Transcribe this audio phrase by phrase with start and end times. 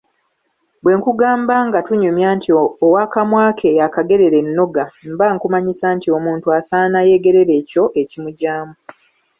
[0.83, 2.49] Bwe nkugamba nga tunyumya nti
[2.85, 8.75] ‘Ow’akamwa ke y’akagerera ennoga’ mba nkumanyisa nti Omuntu asana yeegerere ekyo ekimugyamu.